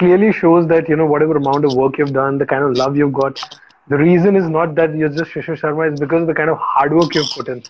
clearly 0.00 0.32
shows 0.32 0.66
that 0.68 0.88
you 0.88 0.96
know 0.96 1.06
whatever 1.06 1.36
amount 1.36 1.64
of 1.64 1.74
work 1.74 1.98
you've 1.98 2.14
done, 2.14 2.38
the 2.38 2.46
kind 2.46 2.64
of 2.64 2.76
love 2.82 2.96
you've 2.96 3.12
got. 3.12 3.40
The 3.88 3.98
reason 3.98 4.36
is 4.36 4.48
not 4.48 4.74
that 4.76 4.96
you're 4.96 5.10
just 5.10 5.32
Shishir 5.32 5.58
Sharma; 5.60 5.90
it's 5.90 6.00
because 6.00 6.22
of 6.22 6.28
the 6.28 6.34
kind 6.34 6.50
of 6.50 6.58
hard 6.58 6.94
work 7.00 7.14
you've 7.14 7.30
put 7.36 7.48
in. 7.48 7.62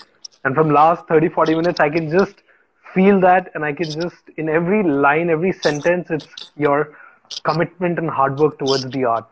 And 0.44 0.54
from 0.54 0.70
last 0.70 1.06
30, 1.08 1.28
40 1.28 1.54
minutes, 1.56 1.80
I 1.80 1.90
can 1.90 2.10
just 2.10 2.42
feel 2.94 3.20
that, 3.20 3.50
and 3.54 3.64
I 3.64 3.72
can 3.72 3.90
just 3.90 4.30
in 4.36 4.48
every 4.48 4.82
line, 4.82 5.30
every 5.30 5.52
sentence, 5.52 6.10
it's 6.10 6.52
your 6.56 6.96
commitment 7.42 7.98
and 7.98 8.08
hard 8.18 8.38
work 8.38 8.58
towards 8.58 8.88
the 8.90 9.04
art. 9.04 9.28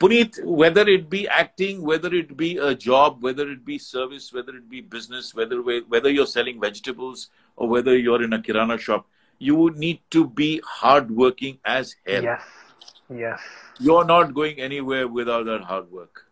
Puneet, 0.00 0.42
whether 0.44 0.88
it 0.88 1.08
be 1.10 1.28
acting, 1.28 1.82
whether 1.82 2.12
it 2.14 2.36
be 2.36 2.56
a 2.56 2.74
job, 2.74 3.22
whether 3.22 3.48
it 3.54 3.64
be 3.64 3.78
service, 3.78 4.32
whether 4.32 4.56
it 4.56 4.68
be 4.68 4.80
business, 4.80 5.34
whether 5.34 5.62
whether 5.62 6.10
you're 6.10 6.26
selling 6.34 6.60
vegetables 6.60 7.28
or 7.56 7.68
whether 7.68 7.96
you're 7.96 8.22
in 8.22 8.32
a 8.32 8.38
kirana 8.38 8.78
shop, 8.78 9.06
you 9.40 9.70
need 9.76 10.00
to 10.10 10.26
be 10.28 10.60
hardworking 10.64 11.58
as 11.64 11.96
hell. 12.06 12.22
Yes, 12.22 12.42
yes. 13.08 13.40
You're 13.78 14.04
not 14.04 14.34
going 14.34 14.60
anywhere 14.60 15.08
without 15.08 15.46
that 15.46 15.62
hard 15.62 15.90
work. 15.90 16.26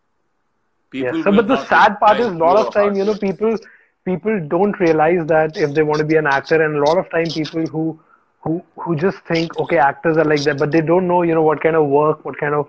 People 0.91 1.17
yes. 1.17 1.25
So, 1.25 1.33
but 1.33 1.49
the 1.49 1.65
sad 1.67 1.99
part 1.99 2.21
is, 2.21 2.27
a 2.27 2.31
lot 2.31 2.59
of 2.65 2.73
time, 2.73 2.97
you 2.97 3.05
know, 3.05 3.15
people 3.15 3.57
people 4.05 4.41
don't 4.49 4.79
realize 4.79 5.27
that 5.27 5.57
if 5.57 5.75
they 5.75 5.83
want 5.83 5.99
to 6.01 6.05
be 6.05 6.17
an 6.17 6.27
actor, 6.27 6.63
and 6.63 6.77
a 6.77 6.85
lot 6.85 6.99
of 6.99 7.11
time, 7.11 7.27
people 7.27 7.67
who 7.67 7.99
who 8.41 8.63
who 8.77 8.97
just 8.97 9.19
think, 9.33 9.59
okay, 9.59 9.79
actors 9.79 10.17
are 10.17 10.25
like 10.25 10.43
that, 10.43 10.59
but 10.59 10.71
they 10.71 10.81
don't 10.81 11.09
know, 11.09 11.23
you 11.23 11.35
know, 11.35 11.43
what 11.43 11.63
kind 11.63 11.77
of 11.77 11.87
work, 11.87 12.25
what 12.25 12.39
kind 12.39 12.55
of 12.55 12.69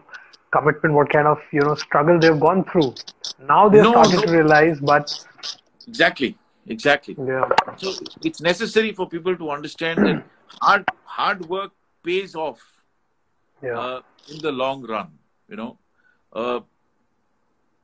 commitment, 0.51 0.95
what 0.95 1.09
kind 1.09 1.27
of 1.27 1.39
you 1.51 1.61
know 1.61 1.75
struggle 1.75 2.19
they've 2.19 2.39
gone 2.39 2.63
through. 2.65 2.93
Now 3.47 3.69
they're 3.69 3.83
no, 3.83 3.91
starting 3.91 4.21
no. 4.21 4.21
to 4.25 4.31
realize, 4.31 4.79
but 4.79 5.13
exactly, 5.87 6.37
exactly. 6.69 7.15
Yeah. 7.17 7.49
So 7.77 7.93
it's 8.23 8.41
necessary 8.41 8.93
for 8.93 9.07
people 9.09 9.35
to 9.35 9.51
understand 9.51 10.05
that 10.05 10.23
hard 10.61 10.85
hard 11.03 11.45
work 11.47 11.71
pays 12.03 12.35
off. 12.35 12.61
Yeah. 13.61 13.77
Uh, 13.77 14.01
in 14.31 14.39
the 14.39 14.51
long 14.51 14.83
run, 14.83 15.09
you 15.49 15.57
know. 15.57 15.77
Uh, 16.31 16.61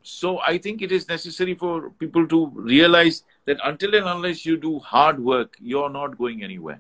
so 0.03 0.39
I 0.39 0.57
think 0.57 0.81
it 0.81 0.91
is 0.91 1.07
necessary 1.09 1.55
for 1.55 1.89
people 1.89 2.27
to 2.27 2.51
realize 2.53 3.23
that 3.45 3.57
until 3.63 3.95
and 3.95 4.07
unless 4.07 4.45
you 4.45 4.55
do 4.55 4.79
hard 4.79 5.19
work, 5.19 5.57
you're 5.59 5.89
not 5.89 6.17
going 6.17 6.43
anywhere. 6.43 6.79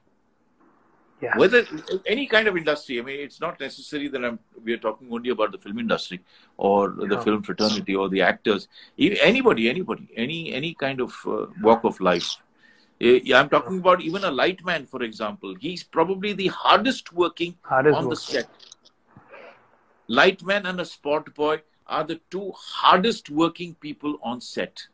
Yes. 1.21 1.37
Whether 1.37 1.65
any 2.05 2.27
kind 2.27 2.47
of 2.47 2.57
industry, 2.57 2.99
I 2.99 3.01
mean, 3.01 3.19
it's 3.21 3.39
not 3.39 3.59
necessary 3.59 4.09
that 4.09 4.23
I'm, 4.23 4.37
we 4.63 4.73
are 4.73 4.77
talking 4.77 5.07
only 5.11 5.29
about 5.29 5.53
the 5.53 5.57
film 5.57 5.79
industry 5.79 6.19
or 6.57 6.89
the 6.89 7.21
film 7.21 7.41
fraternity 7.41 7.95
or 7.95 8.09
the 8.09 8.21
actors. 8.21 8.67
Anybody, 8.99 9.69
anybody, 9.69 10.09
any 10.15 10.53
any 10.53 10.73
kind 10.73 10.99
of 10.99 11.15
uh, 11.25 11.45
walk 11.61 11.85
of 11.85 12.01
life. 12.01 12.35
I'm 13.01 13.49
talking 13.49 13.79
about 13.79 14.01
even 14.01 14.25
a 14.25 14.31
lightman, 14.31 14.87
for 14.89 15.03
example. 15.03 15.55
He's 15.59 15.83
probably 15.83 16.33
the 16.33 16.47
hardest 16.47 17.13
working 17.13 17.55
hardest 17.61 17.97
on 17.97 18.05
working. 18.05 18.09
the 18.09 18.15
set. 18.15 18.49
Lightman 20.09 20.65
and 20.65 20.81
a 20.81 20.85
spot 20.85 21.33
boy 21.33 21.61
are 21.87 22.03
the 22.03 22.19
two 22.29 22.51
hardest 22.55 23.29
working 23.29 23.75
people 23.75 24.19
on 24.21 24.41
set. 24.41 24.87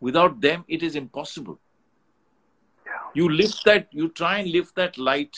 Without 0.00 0.40
them, 0.40 0.64
it 0.68 0.82
is 0.82 0.96
impossible. 0.96 1.58
You 3.14 3.28
lift 3.28 3.64
that, 3.64 3.88
you 3.90 4.08
try 4.08 4.38
and 4.38 4.50
lift 4.50 4.74
that 4.76 4.96
light. 4.96 5.36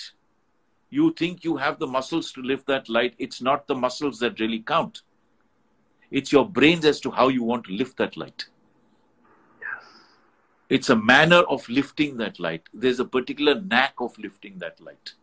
You 0.90 1.12
think 1.12 1.42
you 1.42 1.56
have 1.56 1.78
the 1.78 1.86
muscles 1.86 2.30
to 2.32 2.42
lift 2.42 2.66
that 2.66 2.88
light. 2.88 3.14
It's 3.18 3.42
not 3.42 3.66
the 3.66 3.74
muscles 3.74 4.18
that 4.20 4.38
really 4.38 4.60
count. 4.60 5.02
It's 6.10 6.30
your 6.30 6.48
brains 6.48 6.84
as 6.84 7.00
to 7.00 7.10
how 7.10 7.28
you 7.28 7.42
want 7.42 7.64
to 7.64 7.72
lift 7.72 7.96
that 7.96 8.16
light. 8.16 8.46
Yes. 9.60 9.84
It's 10.68 10.90
a 10.90 10.96
manner 10.96 11.42
of 11.48 11.68
lifting 11.68 12.16
that 12.18 12.38
light. 12.38 12.62
There's 12.72 13.00
a 13.00 13.04
particular 13.04 13.60
knack 13.60 13.94
of 13.98 14.16
lifting 14.18 14.58
that 14.58 14.80
light. 14.80 15.14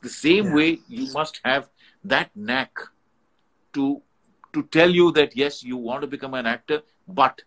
The 0.00 0.08
same 0.08 0.52
way 0.52 0.78
you 0.88 1.12
must 1.12 1.40
have 1.44 1.68
that 2.04 2.30
knack 2.34 2.78
to 3.74 4.00
to 4.52 4.62
tell 4.62 4.88
you 4.88 5.12
that 5.12 5.36
yes, 5.36 5.62
you 5.62 5.76
want 5.76 6.00
to 6.00 6.06
become 6.06 6.32
an 6.32 6.46
actor, 6.46 6.80
but 7.06 7.42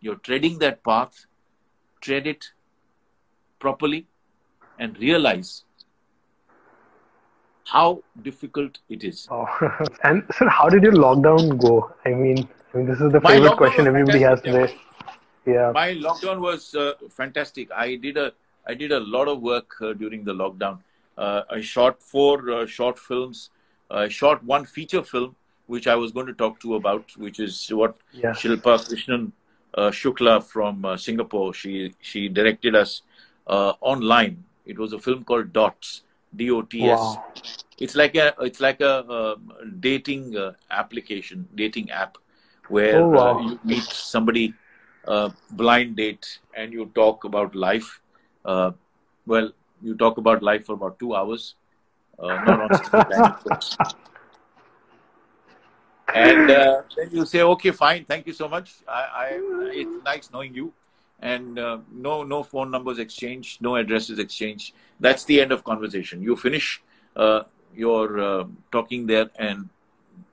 you're 0.00 0.16
treading 0.16 0.58
that 0.58 0.82
path, 0.82 1.26
tread 2.00 2.26
it 2.26 2.50
properly 3.58 4.06
and 4.78 4.98
realize 4.98 5.64
how 7.64 8.02
difficult 8.22 8.78
it 8.88 9.04
is. 9.04 9.26
Oh. 9.30 9.46
and 10.04 10.24
sir, 10.32 10.48
how 10.48 10.68
did 10.68 10.82
your 10.82 10.92
lockdown 10.92 11.58
go? 11.58 11.92
I 12.04 12.10
mean, 12.10 12.48
I 12.72 12.78
mean 12.78 12.86
this 12.86 13.00
is 13.00 13.12
the 13.12 13.20
My 13.20 13.32
favorite 13.32 13.56
question 13.56 13.86
everybody 13.86 14.20
has 14.20 14.40
today. 14.40 14.74
Yeah. 15.46 15.72
My 15.74 15.94
lockdown 15.94 16.40
was 16.40 16.74
uh, 16.74 16.92
fantastic. 17.10 17.70
I 17.72 17.96
did 17.96 18.16
a 18.16 18.32
I 18.66 18.74
did 18.74 18.92
a 18.92 19.00
lot 19.00 19.28
of 19.28 19.40
work 19.40 19.80
uh, 19.80 19.92
during 19.92 20.24
the 20.24 20.32
lockdown. 20.32 20.78
Uh, 21.16 21.42
I 21.50 21.60
shot 21.60 22.02
four 22.02 22.50
uh, 22.50 22.66
short 22.66 22.98
films. 22.98 23.50
I 23.90 24.08
shot 24.08 24.42
one 24.44 24.64
feature 24.64 25.02
film, 25.02 25.36
which 25.66 25.86
I 25.86 25.94
was 25.94 26.10
going 26.10 26.26
to 26.26 26.32
talk 26.32 26.58
to 26.60 26.74
about, 26.74 27.16
which 27.16 27.38
is 27.38 27.68
what 27.68 27.96
yes. 28.12 28.40
Shilpa 28.40 28.78
Krishnan 28.88 29.30
uh, 29.74 29.90
Shukla 29.90 30.42
from 30.42 30.84
uh, 30.84 30.96
Singapore. 30.96 31.54
She 31.54 31.94
she 32.00 32.28
directed 32.28 32.74
us 32.74 33.02
uh, 33.46 33.74
online. 33.80 34.44
It 34.64 34.78
was 34.78 34.92
a 34.92 34.98
film 34.98 35.24
called 35.24 35.52
Dots, 35.52 36.02
D-O-T-S. 36.34 36.98
Wow. 36.98 37.24
It's 37.78 37.94
like 37.94 38.14
a 38.14 38.34
it's 38.40 38.60
like 38.60 38.80
a, 38.80 39.04
a 39.08 39.36
dating 39.80 40.36
uh, 40.36 40.52
application, 40.70 41.46
dating 41.54 41.90
app, 41.90 42.16
where 42.68 43.02
oh, 43.02 43.08
wow. 43.08 43.38
uh, 43.38 43.42
you 43.42 43.60
meet 43.64 43.82
somebody, 43.82 44.54
uh, 45.06 45.28
blind 45.50 45.96
date, 45.96 46.38
and 46.54 46.72
you 46.72 46.90
talk 46.94 47.24
about 47.24 47.54
life. 47.54 48.00
Uh, 48.44 48.70
well, 49.26 49.52
you 49.82 49.94
talk 49.94 50.16
about 50.16 50.42
life 50.42 50.64
for 50.64 50.72
about 50.72 50.98
two 50.98 51.14
hours, 51.14 51.54
uh, 52.18 52.28
not 52.28 52.60
on 52.62 52.70
and 56.14 56.50
uh, 56.50 56.82
then 56.96 57.10
you 57.12 57.26
say, 57.26 57.42
"Okay, 57.42 57.72
fine, 57.72 58.04
thank 58.06 58.26
you 58.26 58.32
so 58.32 58.48
much. 58.48 58.76
I, 58.88 59.02
I, 59.02 59.38
it's 59.74 60.04
nice 60.04 60.30
knowing 60.32 60.54
you." 60.54 60.72
And 61.20 61.58
uh, 61.58 61.78
no 61.92 62.22
no 62.22 62.42
phone 62.42 62.70
numbers 62.70 62.98
exchanged, 62.98 63.60
no 63.62 63.76
addresses 63.76 64.18
exchanged. 64.18 64.74
That's 65.00 65.24
the 65.24 65.40
end 65.40 65.52
of 65.52 65.64
conversation. 65.64 66.22
You 66.22 66.36
finish 66.36 66.82
uh, 67.16 67.42
your 67.74 68.20
uh, 68.20 68.44
talking 68.72 69.06
there, 69.06 69.30
and 69.38 69.68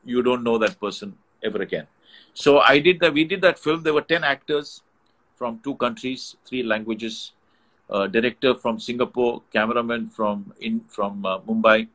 you 0.05 0.21
don't 0.21 0.43
know 0.43 0.57
that 0.57 0.79
person 0.79 1.17
ever 1.43 1.61
again. 1.61 1.87
So 2.33 2.59
I 2.59 2.79
did 2.79 2.99
that. 2.99 3.13
We 3.13 3.23
did 3.25 3.41
that 3.41 3.59
film. 3.59 3.83
There 3.83 3.93
were 3.93 4.01
ten 4.01 4.23
actors 4.23 4.81
from 5.35 5.59
two 5.63 5.75
countries, 5.75 6.35
three 6.45 6.63
languages. 6.63 7.31
director 8.13 8.55
from 8.55 8.79
Singapore, 8.79 9.41
cameraman 9.53 10.07
from 10.09 10.53
in 10.59 10.81
from 10.93 11.25
uh, 11.25 11.39
Mumbai, 11.39 11.87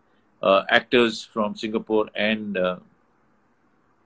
uh, 0.42 0.62
actors 0.68 1.24
from 1.24 1.54
Singapore 1.56 2.08
and 2.14 2.56
uh, 2.56 2.76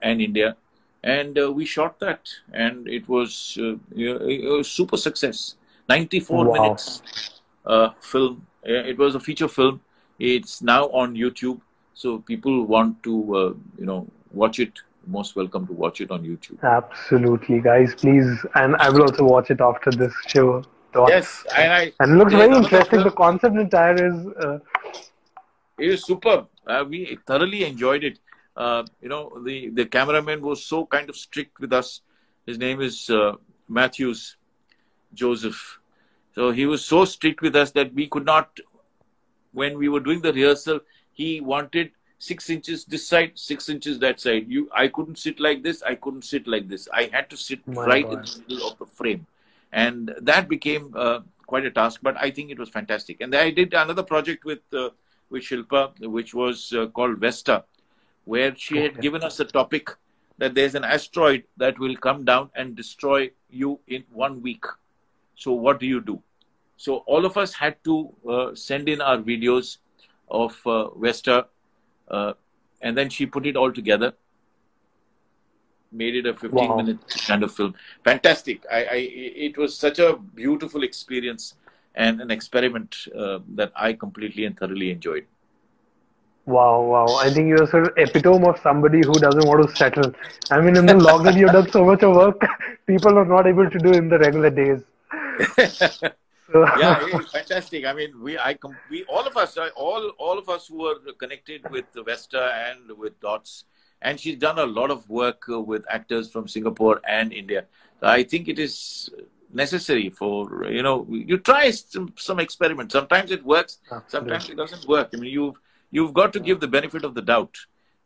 and 0.00 0.20
India 0.20 0.56
and 1.02 1.38
uh, 1.38 1.50
we 1.52 1.64
shot 1.64 1.98
that. 2.00 2.28
And 2.52 2.88
it 2.88 3.08
was 3.08 3.58
uh, 3.60 3.74
a 3.98 4.62
super 4.62 4.96
success. 4.96 5.56
94 5.88 6.44
wow. 6.44 6.52
minutes 6.52 7.40
uh, 7.66 7.90
film. 8.00 8.46
It 8.62 8.98
was 8.98 9.14
a 9.14 9.20
feature 9.20 9.48
film. 9.48 9.80
It's 10.18 10.62
now 10.62 10.84
on 10.90 11.14
youtube. 11.16 11.60
So 11.94 12.18
people 12.18 12.64
want 12.64 13.02
to 13.02 13.36
uh, 13.36 13.54
you 13.78 13.86
know 13.86 14.06
watch 14.32 14.60
it. 14.60 14.72
Most 15.06 15.34
welcome 15.34 15.66
to 15.66 15.72
watch 15.72 16.00
it 16.00 16.12
on 16.12 16.22
youtube. 16.22 16.62
Absolutely 16.62 17.60
guys. 17.60 17.94
Please 17.94 18.46
and 18.54 18.76
i 18.76 18.88
will 18.88 19.02
also 19.02 19.24
watch 19.24 19.50
it 19.50 19.60
after 19.60 19.90
this 19.90 20.14
show. 20.28 20.62
Yes 21.08 21.44
and, 21.56 21.72
I, 21.72 21.92
and 22.00 22.12
it 22.12 22.14
looks 22.16 22.32
very 22.32 22.54
interesting. 22.54 23.02
the 23.02 23.10
concept 23.10 23.56
entire 23.56 23.94
is 23.94 24.26
uh, 24.36 24.58
it 25.78 25.88
is 25.88 26.04
superb. 26.04 26.48
Uh, 26.66 26.84
we 26.88 27.18
thoroughly 27.26 27.64
enjoyed 27.64 28.04
it 28.04 28.18
uh, 28.56 28.84
you 29.00 29.08
know, 29.08 29.32
the, 29.44 29.70
the 29.70 29.86
cameraman 29.86 30.42
was 30.42 30.64
so 30.64 30.86
kind 30.86 31.08
of 31.08 31.16
strict 31.16 31.60
with 31.60 31.72
us. 31.72 32.00
His 32.46 32.58
name 32.58 32.80
is 32.80 33.08
uh, 33.10 33.32
Matthews 33.68 34.36
Joseph. 35.14 35.78
So 36.34 36.50
he 36.50 36.66
was 36.66 36.84
so 36.84 37.04
strict 37.04 37.42
with 37.42 37.56
us 37.56 37.70
that 37.72 37.92
we 37.94 38.08
could 38.08 38.24
not, 38.24 38.58
when 39.52 39.78
we 39.78 39.88
were 39.88 40.00
doing 40.00 40.20
the 40.20 40.32
rehearsal, 40.32 40.80
he 41.12 41.40
wanted 41.40 41.92
six 42.18 42.48
inches 42.50 42.84
this 42.84 43.06
side, 43.06 43.32
six 43.34 43.68
inches 43.68 43.98
that 43.98 44.20
side. 44.20 44.46
You, 44.48 44.70
I 44.74 44.88
couldn't 44.88 45.18
sit 45.18 45.40
like 45.40 45.62
this. 45.62 45.82
I 45.82 45.94
couldn't 45.94 46.24
sit 46.24 46.46
like 46.46 46.68
this. 46.68 46.88
I 46.92 47.10
had 47.12 47.28
to 47.30 47.36
sit 47.36 47.66
My 47.66 47.84
right 47.84 48.04
God. 48.04 48.12
in 48.12 48.20
the 48.20 48.54
middle 48.54 48.70
of 48.70 48.78
the 48.78 48.86
frame, 48.86 49.26
and 49.72 50.14
that 50.20 50.48
became 50.48 50.94
uh, 50.96 51.20
quite 51.46 51.66
a 51.66 51.70
task. 51.70 52.00
But 52.02 52.16
I 52.16 52.30
think 52.30 52.50
it 52.50 52.58
was 52.58 52.68
fantastic. 52.68 53.20
And 53.20 53.34
I 53.34 53.50
did 53.50 53.74
another 53.74 54.04
project 54.04 54.44
with 54.44 54.60
uh, 54.72 54.90
with 55.30 55.42
Shilpa, 55.42 55.98
which 56.06 56.32
was 56.32 56.72
uh, 56.72 56.86
called 56.86 57.18
Vesta, 57.18 57.64
where 58.24 58.54
she 58.56 58.78
had 58.78 59.00
given 59.00 59.22
us 59.22 59.40
a 59.40 59.44
topic 59.44 59.90
that 60.38 60.54
there's 60.54 60.74
an 60.74 60.84
asteroid 60.84 61.44
that 61.56 61.78
will 61.78 61.96
come 61.96 62.24
down 62.24 62.50
and 62.54 62.74
destroy 62.76 63.30
you 63.50 63.78
in 63.86 64.04
one 64.12 64.42
week. 64.42 64.64
So, 65.36 65.52
what 65.52 65.80
do 65.80 65.86
you 65.86 66.00
do? 66.00 66.22
So, 66.76 66.96
all 67.06 67.24
of 67.24 67.36
us 67.36 67.52
had 67.52 67.82
to 67.84 68.12
uh, 68.28 68.54
send 68.54 68.88
in 68.88 69.00
our 69.00 69.18
videos 69.18 69.78
of 70.28 70.58
uh, 70.66 70.90
Vesta, 70.94 71.46
uh, 72.08 72.32
and 72.80 72.96
then 72.96 73.08
she 73.08 73.26
put 73.26 73.46
it 73.46 73.56
all 73.56 73.72
together, 73.72 74.14
made 75.92 76.16
it 76.16 76.26
a 76.26 76.34
15 76.34 76.68
wow. 76.68 76.76
minute 76.76 76.98
kind 77.26 77.42
of 77.42 77.54
film. 77.54 77.74
Fantastic. 78.04 78.64
I, 78.70 78.84
I, 78.84 78.96
it 79.48 79.58
was 79.58 79.76
such 79.76 79.98
a 79.98 80.16
beautiful 80.16 80.82
experience 80.82 81.54
and 81.94 82.20
an 82.20 82.30
experiment 82.30 82.96
uh, 83.16 83.40
that 83.54 83.72
I 83.76 83.92
completely 83.92 84.46
and 84.46 84.58
thoroughly 84.58 84.90
enjoyed. 84.90 85.26
Wow, 86.44 86.82
wow. 86.82 87.06
I 87.16 87.30
think 87.30 87.48
you're 87.48 87.66
sort 87.68 87.86
of 87.86 87.92
epitome 87.96 88.48
of 88.48 88.58
somebody 88.62 88.98
who 88.98 89.12
doesn't 89.14 89.46
want 89.46 89.68
to 89.68 89.76
settle. 89.76 90.12
I 90.50 90.60
mean, 90.60 90.76
in 90.76 90.86
the 90.86 90.94
lockdown, 90.94 91.38
you've 91.38 91.52
done 91.52 91.70
so 91.70 91.84
much 91.84 92.02
of 92.02 92.16
work 92.16 92.44
people 92.86 93.18
are 93.18 93.24
not 93.24 93.46
able 93.46 93.68
to 93.70 93.78
do 93.78 93.92
in 93.92 94.08
the 94.08 94.18
regular 94.18 94.50
days. 94.50 94.80
so. 95.68 96.66
yeah, 96.78 97.18
fantastic. 97.32 97.84
I 97.84 97.92
mean, 97.92 98.20
we, 98.20 98.38
I, 98.38 98.58
we, 98.90 99.04
all 99.04 99.26
of 99.26 99.36
us, 99.36 99.56
all, 99.76 100.10
all 100.18 100.38
of 100.38 100.48
us 100.48 100.66
who 100.66 100.86
are 100.86 100.96
connected 101.18 101.68
with 101.70 101.86
Vesta 101.94 102.52
and 102.66 102.98
with 102.98 103.20
Dots, 103.20 103.64
and 104.00 104.18
she's 104.18 104.36
done 104.36 104.58
a 104.58 104.66
lot 104.66 104.90
of 104.90 105.08
work 105.08 105.44
uh, 105.48 105.60
with 105.60 105.84
actors 105.88 106.30
from 106.30 106.48
Singapore 106.48 107.00
and 107.08 107.32
India. 107.32 107.66
I 108.02 108.24
think 108.24 108.48
it 108.48 108.58
is 108.58 109.10
necessary 109.54 110.08
for 110.08 110.66
you 110.70 110.82
know 110.82 111.06
you 111.08 111.38
try 111.38 111.70
some, 111.70 112.12
some 112.16 112.40
experiment. 112.40 112.90
Sometimes 112.90 113.30
it 113.30 113.44
works, 113.44 113.78
Absolutely. 113.92 114.10
sometimes 114.10 114.50
it 114.50 114.56
doesn't 114.56 114.88
work. 114.88 115.10
I 115.14 115.18
mean, 115.18 115.30
you've 115.30 115.60
you've 115.92 116.12
got 116.12 116.32
to 116.32 116.40
give 116.40 116.58
the 116.58 116.66
benefit 116.66 117.04
of 117.04 117.14
the 117.14 117.22
doubt 117.22 117.56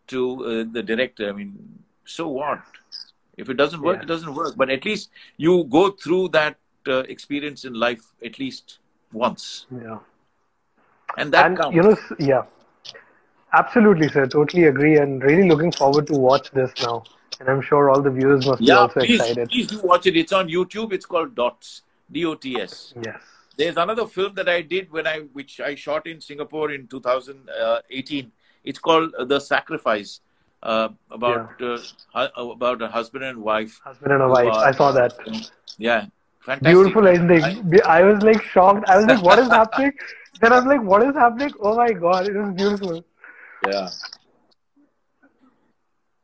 to 0.08 0.44
uh, 0.44 0.64
the 0.70 0.82
director. 0.82 1.28
I 1.30 1.32
mean, 1.32 1.56
so 2.04 2.28
what? 2.28 2.60
If 3.38 3.48
it 3.48 3.54
doesn't 3.54 3.80
work, 3.80 3.96
yeah. 3.96 4.02
it 4.02 4.08
doesn't 4.08 4.34
work. 4.34 4.54
But 4.56 4.70
at 4.70 4.84
least 4.84 5.10
you 5.38 5.64
go 5.64 5.90
through 5.90 6.28
that 6.36 6.56
uh, 6.86 7.04
experience 7.14 7.64
in 7.64 7.72
life 7.72 8.04
at 8.24 8.38
least 8.38 8.78
once. 9.12 9.66
Yeah. 9.70 9.98
And 11.16 11.32
that 11.32 11.46
and, 11.46 11.58
counts. 11.58 11.74
You 11.74 11.82
know, 11.82 11.96
yeah. 12.18 12.42
Absolutely, 13.52 14.08
sir. 14.08 14.26
Totally 14.26 14.64
agree. 14.64 14.98
And 14.98 15.22
really 15.22 15.48
looking 15.48 15.72
forward 15.72 16.06
to 16.08 16.14
watch 16.14 16.50
this 16.50 16.72
now. 16.82 17.04
And 17.40 17.48
I'm 17.48 17.60
sure 17.60 17.90
all 17.90 18.02
the 18.02 18.10
viewers 18.10 18.46
must 18.46 18.62
yeah, 18.62 18.74
be 18.74 18.78
also 18.78 19.00
please, 19.00 19.20
excited. 19.20 19.48
Please 19.50 19.66
do 19.66 19.80
watch 19.82 20.06
it. 20.06 20.16
It's 20.16 20.32
on 20.32 20.48
YouTube. 20.48 20.92
It's 20.92 21.06
called 21.06 21.34
Dots. 21.34 21.82
D 22.10 22.24
O 22.24 22.34
T 22.34 22.60
S. 22.60 22.94
Yes. 23.04 23.20
There's 23.56 23.76
another 23.76 24.06
film 24.06 24.35
that 24.35 24.49
I 24.49 24.61
did 24.61 24.91
when 24.91 25.06
I, 25.06 25.20
which 25.32 25.61
I 25.61 25.75
shot 25.75 26.06
in 26.06 26.20
Singapore 26.20 26.73
in 26.73 26.87
2018. 26.88 28.32
It's 28.64 28.79
called 28.79 29.14
The 29.19 29.41
Sacrifice, 29.41 30.20
uh, 30.62 30.88
about 31.11 31.50
yeah. 31.61 31.76
uh, 32.14 32.29
about 32.37 32.82
a 32.82 32.88
husband 32.88 33.25
and 33.25 33.38
wife. 33.41 33.81
Husband 33.85 34.12
and 34.12 34.23
a 34.23 34.29
wife. 34.29 34.53
Are, 34.53 34.67
I 34.67 34.73
saw 34.73 34.93
that. 34.93 35.14
Yeah, 35.79 36.06
fantastic. 36.41 36.75
Beautiful 36.75 37.06
ending. 37.06 37.44
I, 37.85 38.00
I 38.00 38.03
was 38.03 38.23
like 38.23 38.43
shocked. 38.43 38.88
I 38.88 38.97
was 38.97 39.06
like, 39.06 39.23
"What 39.23 39.38
is 39.38 39.49
happening?" 39.49 39.93
then 40.41 40.53
I 40.53 40.56
was 40.56 40.67
like, 40.67 40.82
"What 40.82 41.03
is 41.03 41.14
happening?" 41.14 41.53
Oh 41.61 41.76
my 41.76 41.93
god, 41.93 42.29
it 42.29 42.35
was 42.35 42.55
beautiful. 42.55 43.05
Yeah. 43.67 43.88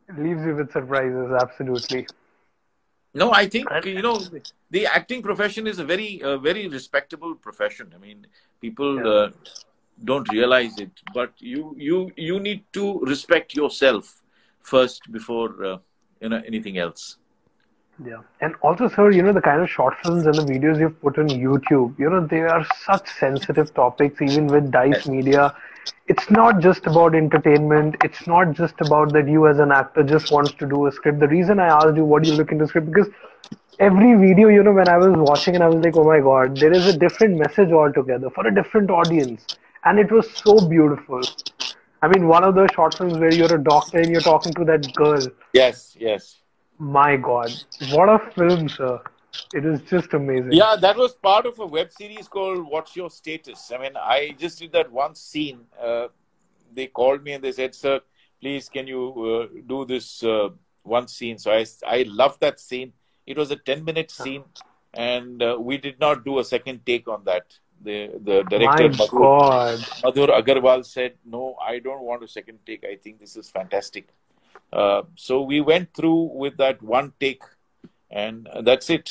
It 0.09 0.19
leaves 0.19 0.45
you 0.45 0.57
with 0.57 0.73
surprises. 0.73 1.31
Absolutely. 1.41 2.07
No, 3.15 3.33
I 3.33 3.47
think 3.47 3.69
you 3.85 4.03
know 4.03 4.21
the 4.73 4.87
acting 4.87 5.23
profession 5.23 5.67
is 5.67 5.79
a 5.79 5.85
very 5.85 6.23
uh, 6.23 6.37
very 6.39 6.67
respectable 6.67 7.35
profession. 7.35 7.93
I 7.95 7.99
mean, 7.99 8.27
people 8.61 8.97
yeah. 8.97 9.11
uh, 9.13 9.31
don't 10.05 10.31
realize 10.33 10.79
it, 10.79 10.91
but 11.15 11.33
you 11.39 11.75
you 11.79 12.11
you 12.17 12.41
need 12.41 12.65
to 12.73 13.01
respect 13.01 13.55
yourself 13.55 14.23
first 14.61 15.11
before 15.13 15.51
uh, 15.65 15.79
you 16.21 16.31
know 16.31 16.43
anything 16.47 16.79
else. 16.79 17.19
Yeah, 18.05 18.23
and 18.41 18.55
also, 18.63 18.89
sir, 18.89 19.11
you 19.11 19.23
know 19.23 19.35
the 19.41 19.43
kind 19.49 19.61
of 19.61 19.69
short 19.71 19.99
films 20.03 20.25
and 20.27 20.35
the 20.35 20.47
videos 20.53 20.81
you've 20.81 21.01
put 21.03 21.19
on 21.19 21.29
YouTube. 21.29 21.99
You 21.99 22.09
know 22.15 22.27
they 22.27 22.41
are 22.41 22.67
such 22.87 23.13
sensitive 23.19 23.75
topics, 23.75 24.23
even 24.23 24.47
with 24.47 24.71
Dice. 24.71 25.07
Media 25.07 25.55
it's 26.07 26.31
not 26.31 26.61
just 26.61 26.87
about 26.87 27.15
entertainment. 27.15 27.97
It's 28.05 28.27
not 28.27 28.53
just 28.53 28.81
about 28.81 29.13
that 29.13 29.29
you 29.29 29.47
as 29.49 29.59
an 29.59 29.73
actor 29.73 30.03
just 30.03 30.31
wants 30.31 30.53
to 30.53 30.67
do 30.67 30.87
a 30.87 30.93
script. 30.93 31.21
The 31.21 31.29
reason 31.29 31.59
I 31.59 31.67
asked 31.67 31.97
you 31.97 32.05
what 32.05 32.23
do 32.23 32.31
you 32.31 32.37
look 32.37 32.53
into 32.53 32.67
script 32.67 32.87
because 32.93 33.09
every 33.79 34.15
video, 34.15 34.49
you 34.49 34.63
know, 34.63 34.73
when 34.73 34.89
I 34.89 34.97
was 34.97 35.15
watching 35.17 35.55
and 35.55 35.65
I 35.65 35.69
was 35.69 35.85
like, 35.85 35.97
oh 35.97 36.05
my 36.05 36.21
god, 36.21 36.57
there 36.57 36.73
is 36.73 36.87
a 36.87 36.97
different 36.97 37.39
message 37.39 37.71
altogether 37.71 38.31
for 38.31 38.47
a 38.47 38.55
different 38.55 38.91
audience, 38.91 39.57
and 39.85 39.99
it 39.99 40.11
was 40.11 40.31
so 40.35 40.67
beautiful. 40.69 41.23
I 42.03 42.09
mean, 42.09 42.27
one 42.27 42.45
of 42.45 42.55
the 42.55 42.69
short 42.75 42.95
films 42.95 43.19
where 43.19 43.33
you're 43.33 43.55
a 43.55 43.63
doctor 43.63 43.99
and 43.99 44.11
you're 44.11 44.21
talking 44.21 44.53
to 44.55 44.65
that 44.65 44.93
girl. 44.95 45.25
Yes, 45.53 45.97
yes. 45.99 46.39
My 46.79 47.17
God, 47.17 47.53
what 47.93 48.09
a 48.09 48.19
film, 48.35 48.69
sir! 48.69 49.01
it 49.55 49.65
is 49.65 49.81
just 49.83 50.13
amazing. 50.15 50.53
Yeah, 50.53 50.77
that 50.81 50.97
was 50.97 51.15
part 51.15 51.47
of 51.47 51.59
a 51.59 51.67
web 51.67 51.91
series 51.91 52.29
called 52.29 52.67
"What's 52.69 52.97
Your 52.97 53.11
Status." 53.11 53.71
I 53.75 53.79
mean, 53.79 53.97
I 53.97 54.35
just 54.39 54.59
did 54.59 54.73
that 54.73 54.91
one 54.91 55.15
scene. 55.15 55.61
Uh, 55.81 56.09
they 56.73 56.87
called 56.87 57.23
me 57.23 57.33
and 57.33 57.45
they 57.45 57.53
said, 57.53 57.75
"Sir, 57.75 58.01
please, 58.41 58.69
can 58.69 58.87
you 58.87 59.03
uh, 59.31 59.61
do 59.67 59.85
this 59.85 60.23
uh, 60.23 60.51
one 60.83 61.09
scene?" 61.09 61.39
So 61.39 61.53
I, 61.53 61.65
I 61.87 62.05
loved 62.07 62.41
that 62.41 62.61
scene. 62.61 62.93
It 63.33 63.41
was 63.43 63.51
a 63.57 63.59
ten-minute 63.71 64.11
scene, 64.19 64.45
and 64.95 65.43
uh, 65.43 65.57
we 65.69 65.79
did 65.87 66.01
not 66.07 66.25
do 66.25 66.39
a 66.39 66.45
second 66.55 66.87
take 66.93 67.09
on 67.17 67.25
that. 67.31 67.59
The 67.89 67.97
the 68.29 68.37
director 68.53 68.91
Madhur, 68.99 69.79
Madhur 70.05 70.29
Agarwal 70.41 70.85
said, 70.97 71.15
"No, 71.37 71.57
I 71.71 71.79
don't 71.87 72.05
want 72.11 72.29
a 72.29 72.29
second 72.37 72.61
take. 72.67 72.85
I 72.93 72.95
think 73.07 73.19
this 73.25 73.35
is 73.43 73.51
fantastic." 73.59 74.13
Uh, 74.73 75.03
so 75.17 75.43
we 75.53 75.61
went 75.73 75.93
through 75.93 76.21
with 76.43 76.57
that 76.59 76.81
one 76.81 77.13
take 77.25 77.43
and 78.13 78.49
that's 78.63 78.91
it. 78.91 79.11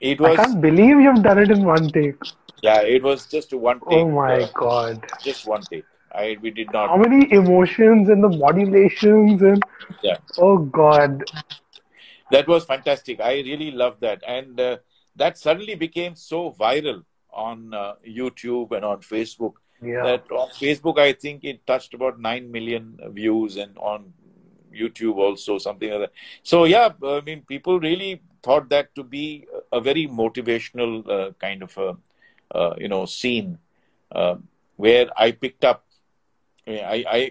It 0.00 0.20
was. 0.20 0.38
I 0.38 0.44
can't 0.44 0.60
believe 0.60 1.00
you've 1.00 1.22
done 1.22 1.38
it 1.38 1.50
in 1.50 1.64
one 1.64 1.88
take. 1.88 2.16
Yeah, 2.62 2.82
it 2.82 3.02
was 3.02 3.26
just 3.26 3.54
one 3.54 3.80
take. 3.80 3.98
Oh 3.98 4.10
my 4.10 4.42
uh, 4.42 4.48
god! 4.54 5.06
Just 5.22 5.46
one 5.46 5.62
take. 5.62 5.84
I 6.12 6.36
we 6.40 6.50
did 6.50 6.72
not. 6.72 6.88
How 6.90 6.96
many 6.96 7.32
emotions 7.32 8.08
and 8.08 8.22
the 8.22 8.28
modulations 8.28 9.40
and. 9.42 9.62
Yeah. 10.02 10.16
Oh 10.38 10.58
god. 10.58 11.24
That 12.30 12.46
was 12.46 12.64
fantastic. 12.64 13.20
I 13.20 13.34
really 13.34 13.70
loved 13.70 14.00
that, 14.02 14.22
and 14.26 14.60
uh, 14.60 14.76
that 15.16 15.38
suddenly 15.38 15.74
became 15.74 16.14
so 16.14 16.52
viral 16.52 17.04
on 17.32 17.74
uh, 17.74 17.94
YouTube 18.06 18.72
and 18.72 18.84
on 18.84 19.00
Facebook. 19.00 19.54
Yeah. 19.82 20.02
That 20.02 20.30
on 20.30 20.48
Facebook, 20.50 20.98
I 20.98 21.12
think 21.12 21.44
it 21.44 21.66
touched 21.66 21.94
about 21.94 22.20
nine 22.20 22.50
million 22.50 22.98
views, 23.12 23.56
and 23.56 23.76
on 23.78 24.12
YouTube 24.74 25.16
also, 25.16 25.58
something 25.58 25.90
like 25.90 26.00
that. 26.00 26.12
So 26.42 26.64
yeah, 26.64 26.90
I 27.02 27.20
mean, 27.20 27.42
people 27.42 27.80
really 27.80 28.22
thought 28.42 28.68
that 28.70 28.94
to 28.94 29.02
be 29.02 29.46
a 29.72 29.80
very 29.80 30.06
motivational 30.06 31.08
uh, 31.08 31.32
kind 31.40 31.62
of 31.62 31.76
a 31.78 31.96
uh, 32.54 32.74
you 32.78 32.88
know 32.88 33.04
scene 33.06 33.58
uh, 34.12 34.36
where 34.76 35.08
I 35.16 35.32
picked 35.32 35.64
up. 35.64 35.84
I, 36.66 37.04
I 37.08 37.30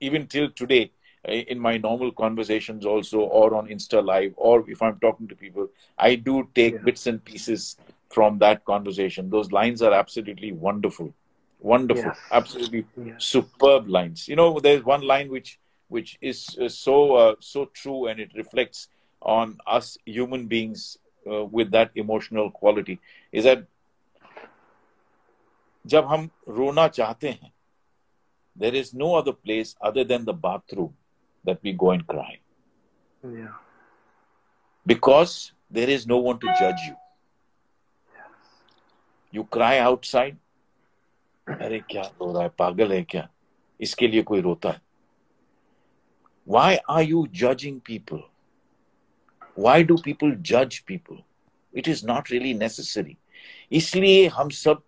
even 0.00 0.26
till 0.26 0.50
today 0.50 0.92
in 1.25 1.59
my 1.59 1.77
normal 1.77 2.11
conversations 2.11 2.85
also 2.85 3.19
or 3.19 3.53
on 3.55 3.67
insta 3.67 4.03
live 4.03 4.33
or 4.35 4.69
if 4.69 4.81
i'm 4.81 4.99
talking 4.99 5.27
to 5.27 5.35
people 5.35 5.67
i 5.97 6.15
do 6.15 6.47
take 6.55 6.73
yeah. 6.73 6.79
bits 6.79 7.07
and 7.07 7.23
pieces 7.23 7.77
from 8.09 8.39
that 8.39 8.63
conversation 8.65 9.29
those 9.29 9.51
lines 9.51 9.81
are 9.81 9.93
absolutely 9.93 10.51
wonderful 10.51 11.13
wonderful 11.59 12.03
yes. 12.05 12.17
absolutely 12.31 12.85
yes. 13.05 13.23
superb 13.23 13.87
lines 13.87 14.27
you 14.27 14.35
know 14.35 14.59
there's 14.59 14.83
one 14.83 15.01
line 15.01 15.29
which 15.29 15.59
which 15.89 16.17
is 16.21 16.57
uh, 16.59 16.67
so 16.67 17.15
uh, 17.15 17.35
so 17.39 17.65
true 17.65 18.07
and 18.07 18.19
it 18.19 18.31
reflects 18.35 18.87
on 19.21 19.57
us 19.67 19.97
human 20.05 20.47
beings 20.47 20.97
uh, 21.31 21.45
with 21.45 21.69
that 21.71 21.91
emotional 21.95 22.49
quality 22.49 22.99
is 23.31 23.43
that 23.43 23.65
जब 25.87 26.05
हम 26.05 26.29
रोना 26.49 26.87
चाहते 26.87 27.29
हैं 27.29 27.51
there 28.57 28.75
is 28.75 28.93
no 28.93 29.15
other 29.15 29.33
place 29.33 29.75
other 29.81 30.03
than 30.03 30.25
the 30.25 30.33
bathroom 30.33 30.93
That 31.46 31.58
we 31.62 31.72
go 31.84 31.90
and 31.96 32.06
cry 32.06 32.32
yeah 33.22 33.54
because 34.86 35.52
there 35.70 35.90
is 35.90 36.06
no 36.06 36.18
one 36.18 36.38
to 36.38 36.54
judge 36.60 36.82
you 36.88 36.96
Yes. 38.14 38.50
you 39.32 39.44
cry 39.58 39.76
outside 39.90 40.36
अरे 41.46 41.78
क्या 41.90 42.02
रो 42.20 42.32
रहा 42.32 42.42
है 42.42 42.48
पागल 42.58 42.92
है 42.92 43.02
क्या 43.10 43.28
इसके 43.80 44.08
लिए 44.08 44.22
कोई 44.30 44.40
रोता 44.40 44.70
है 44.70 44.80
why 46.46 46.78
are 46.88 47.02
you 47.02 47.26
judging 47.28 47.80
people? 47.80 48.22
Why 49.56 49.82
do 49.82 49.96
people 49.98 50.34
judge 50.50 50.84
people? 50.86 51.16
It 51.72 51.88
is 51.88 52.02
not 52.04 52.30
really 52.30 52.52
necessary. 52.54 53.16
इसलिए 53.72 54.26
हम 54.34 54.48
सब 54.50 54.82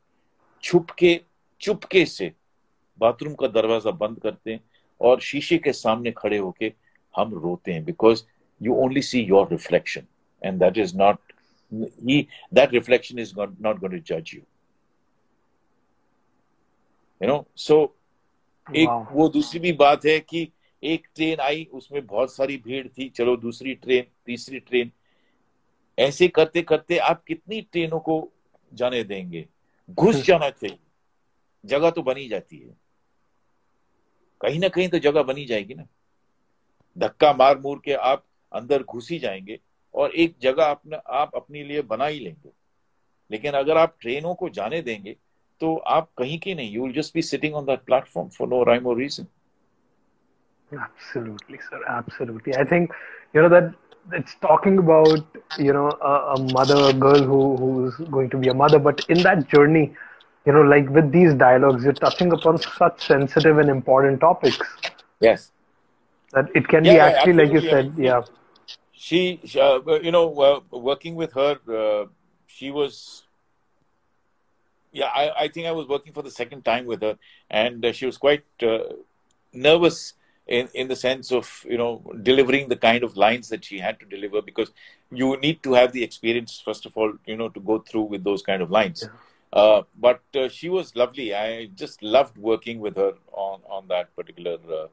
छुप 0.63 0.91
के 0.99 1.21
चुपके 1.61 2.05
से 2.07 2.33
बाथरूम 2.99 3.35
का 3.41 3.47
दरवाज़ा 3.47 3.91
बंद 4.03 4.21
करते 4.23 4.53
हैं 4.53 4.61
और 5.01 5.21
शीशे 5.21 5.59
के 5.59 5.73
सामने 5.73 6.13
खड़े 6.13 6.39
होके 6.39 6.73
हम 7.17 7.35
रोते 7.35 7.73
हैं 7.73 7.85
because 7.85 8.23
you 8.63 8.75
only 8.75 9.03
see 9.03 9.21
your 9.21 9.49
reflection 9.51 10.03
and 10.45 10.61
that 10.61 10.79
is 10.79 10.97
not 10.97 11.19
he 11.75 12.29
that 12.55 12.73
reflection 12.73 13.19
is 13.19 13.37
not, 13.37 13.51
not 13.61 13.81
going 13.81 13.93
to 13.93 14.01
judge 14.01 14.33
you. 14.33 14.43
You 17.23 17.29
know 17.29 17.47
so 17.55 17.75
wow. 17.75 18.77
एक 18.77 19.09
वो 19.13 19.29
दूसरी 19.29 19.61
भी 19.61 19.73
बात 19.73 20.07
है 20.07 20.21
कि 20.21 20.49
एक 20.85 21.09
ट्रेन 21.15 21.41
आई 21.41 21.69
उसमें 21.73 22.07
बहुत 22.07 22.35
सारी 22.35 22.57
भीड़ 22.57 22.89
थी 22.89 23.09
चलो 23.09 23.37
दूसरी 23.37 23.75
ट्रेन 23.75 24.05
तीसरी 24.27 24.61
ट्रेन 24.61 24.91
ऐसे 25.99 26.29
करते 26.29 26.63
करते 26.63 26.99
आप 26.99 27.25
कितनी 27.25 27.61
ट्रेनों 27.61 28.01
को 28.01 28.33
जाने 28.75 29.05
देंगे? 29.05 29.47
घुस 29.91 30.17
जाना 30.25 30.51
चाहिए 30.51 30.79
जगह 31.65 31.91
तो 31.91 32.03
बनी 32.03 32.29
जाती 32.29 32.59
है। 32.59 32.88
कहीं 34.41 34.61
ना 34.61 34.69
कहीं 34.69 34.89
तो 34.89 34.99
जगह 34.99 35.23
बनी 35.23 35.45
जाएगी 35.45 35.75
ना 35.75 35.87
धक्का 36.99 37.33
मार 37.33 37.59
मूर 37.59 37.81
के 37.85 37.93
आप 37.93 38.25
अंदर 38.53 38.83
घुस 38.83 39.11
ही 39.11 39.19
जाएँगे 39.19 39.59
और 39.95 40.11
एक 40.11 40.37
जगह 40.43 40.65
अपना 40.65 40.97
आप 40.97 41.31
अपने 41.37 41.65
लिए 41.65 41.83
बना 41.83 42.07
ही 42.07 42.19
लेंगे 42.19 42.51
लेकिन 43.31 43.53
अगर 43.53 43.77
आप 43.77 43.97
ट्रेनों 44.01 44.35
को 44.35 44.49
जाने 44.49 44.81
देंगे 44.83 45.17
तो 45.61 45.77
आप 45.77 46.11
कहीं 46.19 46.39
की 46.39 46.55
नहीं 46.55 46.71
you 46.71 46.83
will 46.83 46.93
just 46.93 47.15
be 47.15 47.23
sitting 47.23 47.55
on 47.55 47.65
that 47.67 47.81
platform 47.81 48.29
for 48.29 48.49
no 48.49 48.63
rhyme 48.65 48.87
or 48.87 48.99
reason 48.99 49.27
Absolutely, 50.71 51.59
sir. 51.67 51.79
Absolutely. 51.89 52.55
I 52.55 52.65
think 52.65 52.91
you 53.35 53.43
know 53.43 53.49
that 53.49 53.73
it's 54.19 54.35
talking 54.43 54.75
about 54.79 55.39
you 55.59 55.73
know 55.73 55.87
a, 56.01 56.35
a 56.35 56.41
mother, 56.53 56.77
a 56.89 56.93
girl 56.93 57.23
who 57.23 57.39
who's 57.57 57.97
going 58.17 58.29
to 58.31 58.41
be 58.43 58.49
a 58.49 58.55
mother, 58.55 58.79
but 58.79 59.01
in 59.09 59.23
that 59.23 59.49
journey, 59.49 59.85
you 60.49 60.55
know, 60.55 60.63
like 60.63 60.89
with 60.89 61.13
these 61.13 61.35
dialogues, 61.35 61.85
you're 61.85 61.93
touching 61.93 62.33
upon 62.33 62.59
such 62.59 63.07
sensitive 63.07 63.59
and 63.59 63.69
important 63.69 64.21
topics. 64.21 64.59
Yes. 65.21 65.51
That 66.33 66.47
it 66.55 66.67
can 66.67 66.87
yeah, 66.87 66.93
be 66.93 67.01
actually, 67.01 67.33
yeah, 67.33 67.43
like 67.43 67.53
you 67.53 67.71
said, 67.71 67.93
yeah. 67.99 68.23
She, 68.93 69.41
uh, 69.61 69.81
you 70.07 70.11
know, 70.11 70.27
uh, 70.41 70.61
working 70.79 71.17
with 71.17 71.35
her, 71.35 71.59
uh, 71.81 72.07
she 72.47 72.71
was 72.71 73.25
yeah, 74.91 75.11
I, 75.15 75.45
I, 75.45 75.49
think 75.49 75.67
I 75.67 75.73
was 75.73 75.87
working 75.87 76.15
for 76.15 76.23
the 76.23 76.31
second 76.31 76.65
time 76.65 76.87
with 76.87 77.03
her, 77.03 77.19
and 77.51 77.85
uh, 77.85 77.93
she 77.93 78.07
was 78.07 78.17
quite 78.17 78.45
uh, 78.63 78.79
nervous 79.53 80.15
in 80.47 80.69
in 80.75 80.89
the 80.89 80.97
sense 80.97 81.31
of 81.31 81.47
you 81.69 81.77
know 81.77 81.93
delivering 82.23 82.69
the 82.69 82.77
kind 82.77 83.05
of 83.05 83.19
lines 83.19 83.51
that 83.51 83.65
she 83.65 83.79
had 83.79 84.01
to 84.01 84.07
deliver 84.07 84.41
because 84.41 84.71
you 85.13 85.37
need 85.37 85.63
to 85.63 85.75
have 85.75 85.93
the 85.93 86.03
experience 86.03 86.63
first 86.65 86.87
of 86.87 86.97
all, 86.97 87.13
you 87.27 87.37
know, 87.37 87.51
to 87.51 87.61
go 87.61 87.79
through 87.81 88.07
with 88.15 88.25
those 88.25 88.43
kind 88.43 88.63
of 88.63 88.71
lines. 88.71 89.03
Yeah. 89.03 89.19
Uh, 89.53 89.83
but 89.99 90.23
uh, 90.35 90.49
she 90.49 90.69
was 90.69 90.95
lovely. 90.95 91.35
I 91.35 91.67
just 91.75 92.03
loved 92.03 92.37
working 92.37 92.81
with 92.81 92.97
her 92.97 93.13
on 93.33 93.61
on 93.69 93.89
that 93.89 94.15
particular 94.15 94.59
uh, 94.73 94.87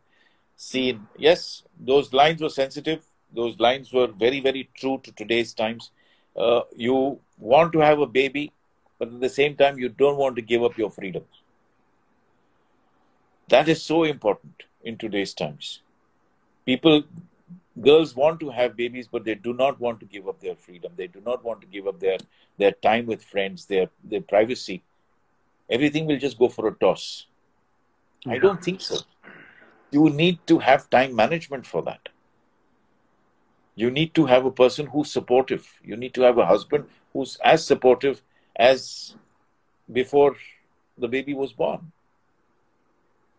scene. 0.55 1.07
Yes, 1.17 1.63
those 1.79 2.13
lines 2.13 2.41
were 2.41 2.49
sensitive. 2.49 3.05
Those 3.33 3.59
lines 3.59 3.91
were 3.91 4.07
very 4.07 4.39
very 4.39 4.69
true 4.75 4.99
to 5.03 5.11
today's 5.11 5.53
times. 5.53 5.91
Uh, 6.35 6.61
you 6.75 7.19
want 7.37 7.73
to 7.73 7.79
have 7.79 7.99
a 7.99 8.07
baby 8.07 8.51
but 8.97 9.09
at 9.09 9.19
the 9.19 9.29
same 9.29 9.55
time, 9.55 9.77
you 9.77 9.89
don't 9.89 10.17
want 10.17 10.35
to 10.37 10.41
give 10.41 10.63
up 10.63 10.77
your 10.77 10.89
freedom. 10.89 11.23
That 13.49 13.67
is 13.67 13.83
so 13.83 14.03
important 14.03 14.63
in 14.83 14.97
today's 14.97 15.33
times. 15.33 15.81
People, 16.65 17.03
girls 17.81 18.15
want 18.15 18.39
to 18.39 18.49
have 18.49 18.75
babies, 18.75 19.07
but 19.07 19.25
they 19.25 19.35
do 19.35 19.53
not 19.53 19.79
want 19.79 19.99
to 19.99 20.05
give 20.05 20.27
up 20.27 20.39
their 20.39 20.55
freedom. 20.55 20.93
They 20.95 21.07
do 21.07 21.21
not 21.25 21.43
want 21.43 21.61
to 21.61 21.67
give 21.67 21.87
up 21.87 21.99
their, 21.99 22.17
their 22.57 22.71
time 22.71 23.05
with 23.05 23.23
friends, 23.23 23.65
their, 23.65 23.89
their 24.03 24.21
privacy. 24.21 24.83
Everything 25.69 26.05
will 26.05 26.19
just 26.19 26.37
go 26.37 26.47
for 26.47 26.67
a 26.67 26.73
toss. 26.75 27.25
Yeah. 28.25 28.33
I 28.33 28.37
don't 28.37 28.63
think 28.63 28.81
so. 28.81 28.97
You 29.91 30.09
need 30.09 30.39
to 30.47 30.59
have 30.59 30.89
time 30.89 31.15
management 31.15 31.65
for 31.65 31.81
that. 31.83 32.09
You 33.75 33.91
need 33.91 34.13
to 34.15 34.25
have 34.25 34.45
a 34.45 34.51
person 34.51 34.87
who's 34.87 35.11
supportive. 35.11 35.67
You 35.83 35.97
need 35.97 36.13
to 36.13 36.21
have 36.21 36.37
a 36.37 36.45
husband 36.45 36.85
who's 37.11 37.37
as 37.43 37.65
supportive 37.65 38.21
as 38.55 39.15
before 39.91 40.37
the 40.97 41.09
baby 41.09 41.33
was 41.33 41.51
born 41.51 41.91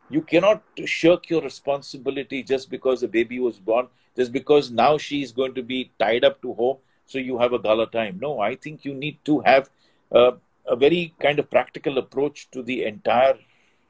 You 0.09 0.21
cannot 0.21 0.61
shirk 0.85 1.29
your 1.29 1.41
responsibility 1.41 2.43
just 2.43 2.69
because 2.69 3.01
the 3.01 3.07
baby 3.07 3.39
was 3.39 3.59
born, 3.59 3.87
just 4.15 4.31
because 4.31 4.69
now 4.69 4.97
she 4.97 5.21
is 5.21 5.31
going 5.31 5.53
to 5.55 5.63
be 5.63 5.91
tied 5.99 6.25
up 6.25 6.41
to 6.41 6.53
home, 6.53 6.77
so 7.05 7.17
you 7.17 7.37
have 7.37 7.53
a 7.53 7.59
gala 7.59 7.87
time. 7.87 8.19
No, 8.21 8.39
I 8.39 8.55
think 8.55 8.83
you 8.83 8.93
need 8.93 9.19
to 9.25 9.39
have 9.41 9.69
a, 10.11 10.33
a 10.67 10.75
very 10.75 11.13
kind 11.21 11.39
of 11.39 11.49
practical 11.49 11.97
approach 11.97 12.49
to 12.51 12.61
the 12.61 12.83
entire, 12.83 13.37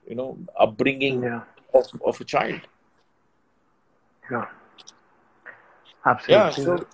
you 0.08 0.16
know, 0.16 0.38
upbringing 0.60 1.24
yeah. 1.24 1.42
of, 1.74 1.88
of 2.06 2.22
a 2.22 2.24
child. 2.24 2.62
Yeah. 4.30 4.46
Absolutely. 6.06 6.36
Yeah, 6.36 6.50
so, 6.52 6.86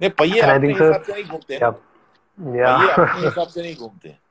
पहिए 0.00 0.40
अपने 0.40 0.72
हिसाब 0.72 1.02
से 1.02 1.12
नहीं 1.12 1.24
घूमते 1.24 1.58
yeah. 2.38 2.94
Yeah. 4.04 4.21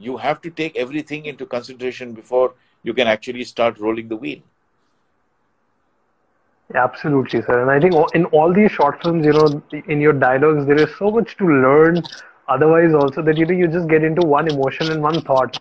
You 0.00 0.16
have 0.18 0.42
to 0.42 0.50
take 0.50 0.76
everything 0.76 1.24
into 1.26 1.46
consideration 1.46 2.12
before 2.12 2.54
you 2.82 2.94
can 2.94 3.06
actually 3.06 3.44
start 3.44 3.78
rolling 3.80 4.08
the 4.08 4.16
wheel. 4.16 4.40
Absolutely, 6.74 7.40
sir. 7.42 7.62
And 7.62 7.70
I 7.70 7.80
think 7.80 7.94
in 8.14 8.24
all 8.26 8.52
these 8.52 8.72
short 8.72 9.02
films, 9.02 9.24
you 9.24 9.32
know, 9.32 9.62
in 9.86 10.00
your 10.00 10.12
dialogues, 10.12 10.66
there 10.66 10.80
is 10.80 10.88
so 10.98 11.10
much 11.10 11.36
to 11.36 11.46
learn. 11.46 12.02
Otherwise, 12.48 12.94
also 12.94 13.22
that 13.22 13.36
you 13.36 13.46
know, 13.46 13.54
you 13.54 13.68
just 13.68 13.88
get 13.88 14.04
into 14.04 14.26
one 14.26 14.48
emotion 14.48 14.90
and 14.92 15.02
one 15.02 15.20
thought. 15.22 15.58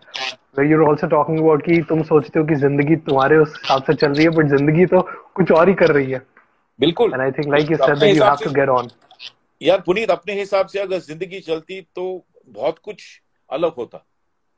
Where 0.53 0.65
you're 0.65 0.83
also 0.83 1.07
talking 1.07 1.39
about 1.39 1.63
कि 1.63 1.81
तुम 1.89 2.03
सोचते 2.03 2.39
हो 2.39 2.45
कि 2.45 2.55
जिंदगी 2.55 2.95
तुम्हारे 3.07 3.37
उस 3.37 3.55
हिसाब 3.61 3.83
से 3.83 3.93
चल 3.93 4.13
रही 4.13 4.25
है, 4.25 4.31
but 4.31 4.49
जिंदगी 4.57 4.85
तो 4.85 5.01
कुछ 5.35 5.51
और 5.51 5.69
ही 5.69 5.73
कर 5.75 5.91
रही 5.91 6.11
है. 6.11 6.21
बिल्कुल. 6.79 7.11
And 7.11 7.21
I 7.21 7.31
think, 7.31 7.47
like 7.55 7.69
you 7.69 7.77
said, 7.77 7.99
that 7.99 8.15
you 8.15 8.23
have 8.23 8.43
to 8.47 8.53
get 8.59 8.69
on. 8.69 8.89
यार 9.61 9.81
पुनीत 9.85 10.11
अपने 10.11 10.33
हिसाब 10.39 10.67
से 10.67 10.79
अगर 10.79 10.99
जिंदगी 10.99 11.39
चलती 11.39 11.81
तो 11.95 12.25
बहुत 12.47 12.79
कुछ 12.83 13.03
अलग 13.49 13.73
होता 13.73 14.05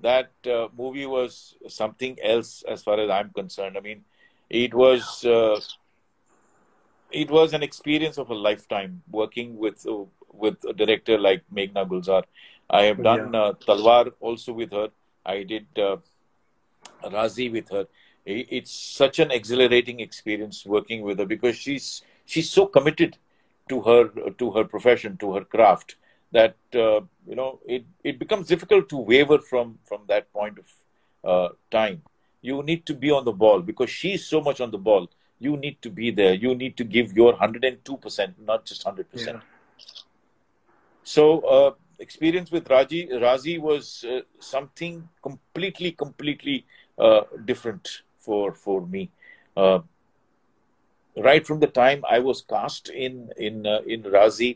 that 0.00 0.30
uh, 0.46 0.68
movie 0.76 1.06
was 1.06 1.56
something 1.68 2.18
else 2.22 2.64
as 2.68 2.82
far 2.82 2.98
as 3.00 3.10
I'm 3.10 3.30
concerned. 3.30 3.76
I 3.76 3.80
mean, 3.80 4.04
it 4.48 4.74
was 4.74 5.24
uh, 5.24 5.60
it 7.10 7.30
was 7.30 7.52
an 7.52 7.62
experience 7.62 8.18
of 8.18 8.30
a 8.30 8.34
lifetime 8.34 9.02
working 9.10 9.56
with 9.58 9.86
uh, 9.86 10.04
with 10.32 10.56
a 10.68 10.72
director 10.72 11.18
like 11.18 11.42
Meghna 11.54 11.88
Gulzar. 11.88 12.24
I 12.68 12.84
have 12.84 13.02
done 13.02 13.32
yeah. 13.32 13.40
Uh, 13.40 13.52
Talwar 13.52 14.12
also 14.20 14.52
with 14.52 14.72
her. 14.72 14.88
I 15.26 15.42
did 15.42 15.66
uh, 15.76 15.96
Raazi 17.04 17.50
with 17.52 17.68
her. 17.70 17.86
It's 18.26 18.70
such 18.70 19.18
an 19.18 19.30
exhilarating 19.30 20.00
experience 20.00 20.64
working 20.66 21.02
with 21.02 21.18
her 21.18 21.26
because 21.26 21.56
she's 21.56 22.02
she's 22.26 22.50
so 22.50 22.66
committed 22.66 23.16
to 23.68 23.80
her 23.82 24.08
to 24.38 24.50
her 24.52 24.64
profession, 24.64 25.16
to 25.18 25.34
her 25.34 25.44
craft 25.44 25.96
that 26.32 26.56
uh, 26.74 27.00
you 27.26 27.34
know 27.34 27.60
it, 27.66 27.84
it 28.04 28.18
becomes 28.18 28.46
difficult 28.46 28.88
to 28.88 28.96
waver 28.96 29.38
from 29.38 29.78
from 29.84 30.02
that 30.08 30.32
point 30.32 30.58
of 30.58 30.66
uh, 31.24 31.48
time. 31.70 32.02
You 32.42 32.62
need 32.62 32.86
to 32.86 32.94
be 32.94 33.10
on 33.10 33.24
the 33.26 33.32
ball. 33.32 33.60
Because 33.60 33.90
she's 33.90 34.26
so 34.26 34.40
much 34.40 34.62
on 34.62 34.70
the 34.70 34.78
ball 34.78 35.08
you 35.40 35.56
need 35.56 35.80
to 35.82 35.90
be 35.90 36.10
there. 36.10 36.34
You 36.34 36.54
need 36.54 36.76
to 36.76 36.84
give 36.84 37.14
your 37.14 37.32
102% 37.34 38.34
not 38.46 38.64
just 38.66 38.84
100% 38.84 39.06
yeah. 39.14 39.40
so 41.02 41.40
uh, 41.40 41.72
experience 41.98 42.50
with 42.52 42.68
raji 42.70 43.08
raazi 43.24 43.58
was 43.58 44.04
uh, 44.04 44.20
something 44.38 45.08
completely 45.22 45.92
completely 45.92 46.66
uh, 46.98 47.22
different 47.44 48.02
for 48.18 48.54
for 48.54 48.86
me. 48.86 49.10
Uh, 49.56 49.80
right 51.16 51.44
from 51.46 51.58
the 51.58 51.66
time 51.66 52.04
i 52.08 52.18
was 52.26 52.40
cast 52.52 52.88
in 52.88 53.14
in 53.36 53.66
in 53.94 54.04
raazi 54.14 54.50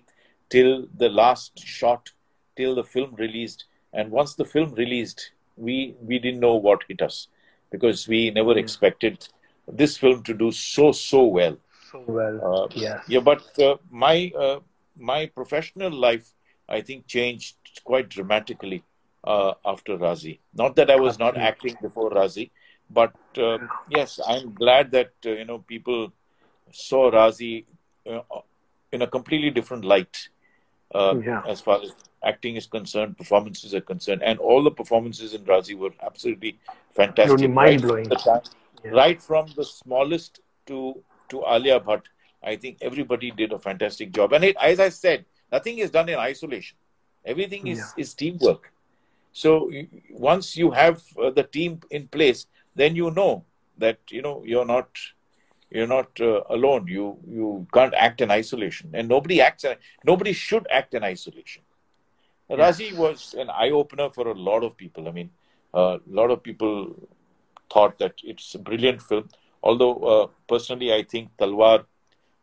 till 0.51 0.87
the 0.97 1.09
last 1.09 1.59
shot, 1.59 2.11
till 2.57 2.75
the 2.75 2.85
film 2.85 3.15
released. 3.17 3.65
And 3.93 4.11
once 4.11 4.35
the 4.35 4.45
film 4.45 4.75
released, 4.75 5.33
we 5.57 5.95
we 6.01 6.19
didn't 6.19 6.41
know 6.41 6.57
what 6.57 6.85
hit 6.89 7.03
us 7.03 7.29
because 7.71 8.09
we 8.09 8.31
never 8.31 8.55
mm. 8.55 8.59
expected 8.59 9.29
this 9.69 9.97
film 9.97 10.23
to 10.25 10.35
do 10.35 10.51
so 10.51 10.93
so 10.93 11.25
well. 11.25 11.57
So 11.91 12.05
well, 12.07 12.37
uh, 12.45 12.69
yeah. 12.75 13.01
Yeah, 13.09 13.21
but 13.21 13.59
uh, 13.59 13.77
my 13.91 14.33
uh, 14.39 14.61
my 14.97 15.27
professional 15.27 15.93
life, 15.93 16.33
I 16.69 16.81
think, 16.81 17.07
changed 17.07 17.57
quite 17.85 18.09
dramatically 18.09 18.83
uh, 19.23 19.55
after 19.65 19.97
Raazi. 19.97 20.39
Not 20.55 20.77
that 20.77 20.91
I 20.91 20.97
was 20.97 21.19
not 21.19 21.37
acting 21.37 21.77
before 21.81 22.11
Raazi, 22.11 22.51
but 22.91 23.15
uh, 23.39 23.59
yes, 23.89 24.21
I'm 24.27 24.53
glad 24.55 24.91
that 24.93 25.13
uh, 25.25 25.31
you 25.31 25.45
know 25.45 25.59
people 25.59 26.13
saw 26.73 27.11
Raazi 27.11 27.65
in 28.93 29.03
a 29.03 29.07
completely 29.07 29.51
different 29.51 29.85
light 29.85 30.29
uh, 30.95 31.15
yeah. 31.25 31.43
as 31.47 31.61
far 31.61 31.83
as 31.83 31.93
acting 32.25 32.57
is 32.57 32.67
concerned, 32.67 33.19
performances 33.19 33.75
are 33.75 33.81
concerned, 33.81 34.23
and 34.23 34.39
all 34.39 34.63
the 34.63 34.71
performances 34.71 35.35
in 35.35 35.45
Raazi 35.45 35.77
were 35.77 35.91
absolutely 36.03 36.59
fantastic. 36.93 37.51
Mind 37.51 37.83
blowing. 37.83 38.09
Right, 38.09 38.49
yeah. 38.85 38.91
right 38.91 39.23
from 39.23 39.49
the 39.57 39.65
smallest 39.65 40.41
to 40.67 41.03
to 41.29 41.43
Alia 41.47 41.81
Bhatt, 41.81 42.03
I 42.43 42.57
think 42.57 42.79
everybody 42.81 43.31
did 43.31 43.53
a 43.53 43.59
fantastic 43.59 44.13
job. 44.13 44.33
And 44.33 44.45
it, 44.45 44.57
as 44.61 44.81
I 44.81 44.91
said, 44.91 45.25
nothing 45.51 45.79
is 45.79 45.91
done 45.91 46.09
in 46.09 46.19
isolation. 46.19 46.77
Everything 47.25 47.67
is, 47.67 47.79
yeah. 47.79 48.03
is 48.03 48.15
teamwork. 48.15 48.71
So 49.33 49.71
once 50.11 50.57
you 50.57 50.71
have 50.71 51.03
uh, 51.21 51.31
the 51.31 51.43
team 51.43 51.81
in 51.91 52.07
place, 52.09 52.47
then 52.75 52.95
you 52.95 53.11
know 53.11 53.45
that 53.79 53.99
you 54.09 54.23
know 54.23 54.43
you're 54.45 54.67
not 54.67 54.89
you're 55.75 55.89
not 55.89 56.21
uh, 56.21 56.43
alone. 56.51 56.87
You 56.87 57.19
you 57.29 57.67
can't 57.75 57.95
act 57.95 58.21
in 58.21 58.31
isolation, 58.31 58.91
and 58.95 59.09
nobody 59.09 59.41
acts. 59.41 59.65
Nobody 60.05 60.33
should 60.33 60.67
act 60.71 60.95
in 60.95 61.03
isolation. 61.03 61.63
Raazi 62.49 62.93
was 62.97 63.35
an 63.35 63.51
eye 63.51 63.71
opener 63.71 64.11
for 64.11 64.29
a 64.29 64.35
lot 64.35 64.63
of 64.63 64.77
people. 64.77 65.09
I 65.09 65.11
mean, 65.11 65.31
a 65.73 65.99
lot 66.07 66.31
of 66.31 66.43
people 66.43 66.95
thought 67.73 67.99
that 67.99 68.15
it's 68.23 68.55
a 68.55 68.59
brilliant 68.59 69.03
film. 69.03 69.29
Although 69.63 69.95
uh, 70.13 70.27
personally, 70.49 70.93
I 70.93 71.03
think 71.03 71.31
Talwar, 71.39 71.85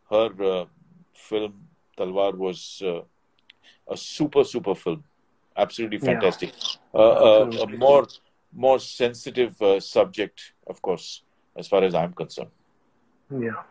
her 0.10 0.30
uh, 0.44 0.66
film 1.14 1.68
Talwar 1.98 2.36
was 2.36 2.82
uh, 2.86 3.02
a 3.88 3.96
super 3.96 4.44
super 4.44 4.76
film, 4.76 5.04
absolutely 5.56 6.00
fantastic. 6.00 6.52
Yeah. 6.54 7.00
Uh, 7.00 7.46
absolutely. 7.46 7.76
a 7.76 7.80
more 7.80 8.08
more 8.54 8.80
sensitive 8.80 9.62
uh, 9.62 9.80
subject, 9.80 10.54
of 10.68 10.82
course, 10.82 11.22
as 11.56 11.68
far 11.68 11.84
as 11.84 11.96
I'm 11.96 12.14
concerned. 12.14 12.52
Yeah, 13.32 13.64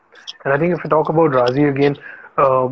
and 0.44 0.54
I 0.54 0.58
think 0.58 0.74
if 0.74 0.82
we 0.82 0.88
talk 0.88 1.08
about 1.10 1.32
Raazi 1.32 1.68
again, 1.68 1.96
uh, 2.38 2.70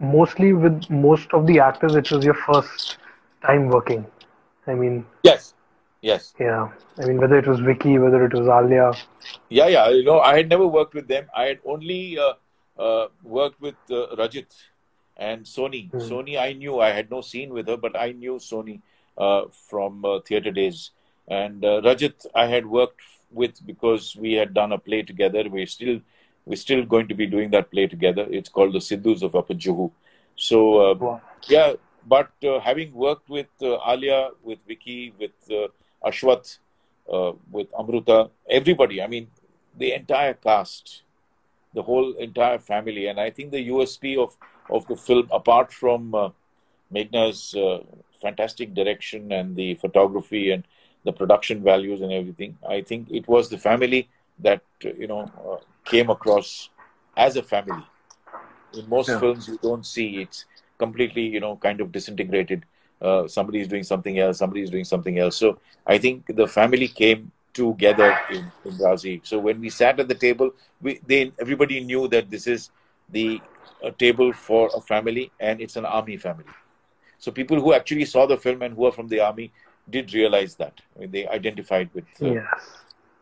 mostly 0.00 0.52
with 0.52 0.88
most 0.88 1.32
of 1.32 1.46
the 1.46 1.60
actors, 1.60 1.94
it 1.94 2.10
was 2.10 2.24
your 2.24 2.34
first 2.34 2.96
time 3.44 3.68
working. 3.68 4.06
I 4.66 4.74
mean, 4.74 5.04
yes, 5.22 5.54
yes, 6.00 6.32
yeah. 6.38 6.70
I 6.98 7.04
mean, 7.04 7.18
whether 7.18 7.38
it 7.38 7.46
was 7.46 7.60
Vicky, 7.60 7.98
whether 7.98 8.24
it 8.24 8.32
was 8.32 8.48
Alia. 8.48 8.92
Yeah, 9.48 9.66
yeah. 9.66 9.88
You 9.90 10.04
know, 10.04 10.20
I 10.20 10.36
had 10.36 10.48
never 10.48 10.66
worked 10.66 10.94
with 10.94 11.08
them. 11.08 11.26
I 11.36 11.44
had 11.44 11.58
only 11.66 12.18
uh, 12.18 12.32
uh, 12.78 13.08
worked 13.22 13.60
with 13.60 13.74
uh, 13.90 14.16
Rajit 14.16 14.46
and 15.16 15.44
Soni. 15.44 15.90
Mm. 15.90 16.08
Soni, 16.08 16.38
I 16.38 16.52
knew. 16.54 16.80
I 16.80 16.90
had 16.90 17.10
no 17.10 17.20
scene 17.20 17.52
with 17.52 17.68
her, 17.68 17.76
but 17.76 17.98
I 17.98 18.12
knew 18.12 18.34
Soni 18.34 18.80
uh, 19.18 19.42
from 19.68 20.04
uh, 20.04 20.20
theater 20.20 20.50
days. 20.50 20.90
And 21.28 21.62
Rajit, 21.62 22.26
I 22.34 22.46
had 22.46 22.66
worked 22.66 23.00
with 23.30 23.64
because 23.66 24.16
we 24.16 24.32
had 24.34 24.54
done 24.54 24.72
a 24.72 24.78
play 24.78 25.02
together. 25.02 25.44
We 25.48 25.66
still 25.66 26.00
we're 26.44 26.56
still 26.56 26.84
going 26.84 27.08
to 27.08 27.14
be 27.14 27.26
doing 27.26 27.50
that 27.50 27.70
play 27.70 27.86
together. 27.86 28.26
It's 28.30 28.48
called 28.48 28.72
the 28.74 28.78
Siddhus 28.78 29.22
of 29.22 29.34
Upper 29.34 29.54
Juhu. 29.54 29.90
So, 30.36 30.90
uh, 30.90 30.94
wow. 30.94 31.20
yeah, 31.48 31.74
but 32.06 32.30
uh, 32.44 32.58
having 32.60 32.92
worked 32.92 33.28
with 33.28 33.48
uh, 33.60 33.78
Alia, 33.86 34.30
with 34.42 34.58
Vicky, 34.66 35.14
with 35.18 35.32
uh, 35.50 35.68
Ashwath, 36.06 36.58
uh, 37.12 37.32
with 37.50 37.70
Amruta, 37.72 38.30
everybody, 38.48 39.02
I 39.02 39.06
mean, 39.06 39.28
the 39.78 39.92
entire 39.92 40.34
cast, 40.34 41.02
the 41.74 41.82
whole 41.82 42.14
entire 42.14 42.58
family. 42.58 43.06
And 43.06 43.20
I 43.20 43.30
think 43.30 43.50
the 43.50 43.68
USP 43.68 44.18
of, 44.18 44.36
of 44.68 44.86
the 44.88 44.96
film, 44.96 45.28
apart 45.30 45.72
from 45.72 46.14
uh, 46.14 46.30
Meghna's 46.92 47.54
fantastic 48.20 48.74
direction 48.74 49.32
and 49.32 49.56
the 49.56 49.74
photography 49.74 50.52
and 50.52 50.64
the 51.04 51.12
production 51.12 51.62
values 51.62 52.00
and 52.00 52.12
everything, 52.12 52.56
I 52.68 52.82
think 52.82 53.10
it 53.10 53.26
was 53.26 53.48
the 53.48 53.58
family 53.58 54.08
that, 54.40 54.62
you 54.80 55.06
know, 55.06 55.60
came 55.84 56.10
across 56.10 56.70
as 57.16 57.36
a 57.36 57.42
family. 57.42 57.84
In 58.74 58.88
most 58.88 59.08
yeah. 59.08 59.20
films, 59.20 59.48
you 59.48 59.58
don't 59.62 59.84
see 59.84 60.22
it's 60.22 60.46
completely, 60.78 61.22
you 61.22 61.40
know, 61.40 61.56
kind 61.56 61.80
of 61.80 61.92
disintegrated. 61.92 62.64
Uh, 63.00 63.26
somebody 63.26 63.60
is 63.60 63.68
doing 63.68 63.82
something 63.82 64.18
else, 64.18 64.38
somebody 64.38 64.62
is 64.62 64.70
doing 64.70 64.84
something 64.84 65.18
else. 65.18 65.36
So 65.36 65.58
I 65.86 65.98
think 65.98 66.34
the 66.36 66.46
family 66.46 66.88
came 66.88 67.32
together 67.52 68.16
in, 68.30 68.50
in 68.64 68.72
Raazi. 68.78 69.20
So 69.24 69.38
when 69.38 69.60
we 69.60 69.70
sat 69.70 70.00
at 70.00 70.08
the 70.08 70.14
table, 70.14 70.52
we 70.80 71.00
they 71.06 71.32
everybody 71.40 71.82
knew 71.84 72.08
that 72.08 72.30
this 72.30 72.46
is 72.46 72.70
the 73.10 73.40
table 73.98 74.32
for 74.32 74.70
a 74.74 74.80
family 74.80 75.30
and 75.40 75.60
it's 75.60 75.76
an 75.76 75.84
army 75.84 76.16
family. 76.16 76.54
So 77.18 77.30
people 77.30 77.60
who 77.60 77.74
actually 77.74 78.04
saw 78.04 78.26
the 78.26 78.36
film 78.36 78.62
and 78.62 78.74
who 78.74 78.86
are 78.86 78.92
from 78.92 79.08
the 79.08 79.20
army 79.20 79.52
did 79.90 80.14
realize 80.14 80.54
that. 80.56 80.80
I 80.96 81.00
mean, 81.00 81.10
they 81.10 81.26
identified 81.26 81.90
with 81.92 82.04
uh, 82.22 82.40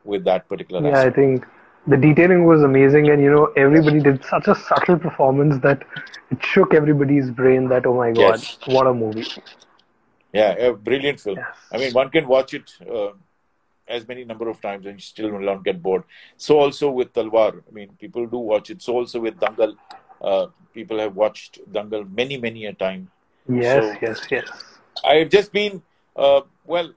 with 0.05 0.25
that 0.25 0.49
particular. 0.49 0.83
Yeah, 0.83 0.97
aspect. 0.97 1.13
I 1.13 1.21
think 1.21 1.47
the 1.91 1.97
detailing 1.97 2.45
was 2.47 2.63
amazing 2.63 3.09
and 3.11 3.23
you 3.23 3.31
know 3.31 3.47
everybody 3.63 4.01
did 4.01 4.25
such 4.25 4.49
a 4.49 4.55
subtle 4.55 4.99
performance 5.07 5.59
that 5.63 5.83
it 6.31 6.45
shook 6.51 6.75
everybody's 6.81 7.31
brain 7.41 7.69
that 7.73 7.87
oh 7.87 7.97
my 8.03 8.13
god 8.13 8.39
yes. 8.43 8.59
what 8.67 8.87
a 8.87 8.95
movie. 8.95 9.27
Yeah 10.33 10.53
a 10.67 10.73
brilliant 10.73 11.21
film. 11.21 11.39
Yes. 11.39 11.57
i 11.73 11.79
mean 11.79 11.93
one 11.93 12.11
can 12.17 12.29
watch 12.29 12.55
it 12.59 12.73
uh, 12.99 13.11
as 13.89 14.07
many 14.07 14.25
number 14.25 14.49
of 14.49 14.61
times 14.61 14.87
and 14.87 15.03
still 15.03 15.31
will 15.31 15.47
not 15.53 15.65
get 15.65 15.83
bored. 15.83 16.05
So 16.37 16.59
also 16.65 16.91
with 17.01 17.13
talwar 17.13 17.51
i 17.59 17.73
mean 17.79 17.97
people 18.05 18.27
do 18.27 18.39
watch 18.53 18.71
it. 18.71 18.83
So 18.83 18.97
also 19.03 19.21
with 19.27 19.37
dangal 19.45 19.77
uh, 20.21 20.47
people 20.79 20.99
have 21.05 21.17
watched 21.25 21.61
dangal 21.79 22.09
many 22.23 22.39
many 22.47 22.67
a 22.67 22.75
time. 22.87 23.11
Yes 23.49 23.83
so 23.83 23.99
yes 24.07 24.27
yes. 24.31 24.49
I've 25.13 25.31
just 25.39 25.53
been 25.61 25.83
uh, 26.17 26.43
well 26.65 26.93